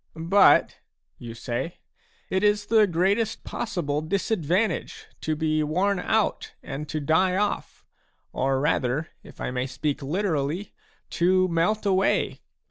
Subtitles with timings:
[0.15, 0.77] "But/'
[1.19, 1.77] you say,"
[2.31, 7.85] it ~~[is the greatest possible disadvantage to be worn out and to die ofF,
[8.33, 10.73] or rather, if I may speak literally,
[11.11, 12.41] to melt away